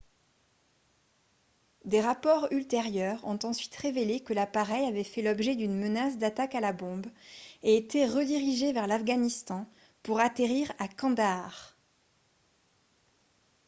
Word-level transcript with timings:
des 1.85 2.01
rapports 2.01 2.47
ultérieurs 2.51 3.23
ont 3.23 3.37
ensuite 3.43 3.75
révélé 3.75 4.19
que 4.21 4.33
l'appareil 4.33 4.87
avait 4.87 5.03
fait 5.03 5.21
l'objet 5.21 5.55
d'une 5.55 5.77
menace 5.79 6.17
d'attaque 6.17 6.55
à 6.55 6.59
la 6.59 6.73
bombe 6.73 7.05
et 7.61 7.77
été 7.77 8.07
redirigé 8.07 8.73
vers 8.73 8.87
l'afghanistan 8.87 9.67
pour 10.01 10.19
atterrir 10.19 10.71
à 10.79 10.87
kandahar 10.87 11.77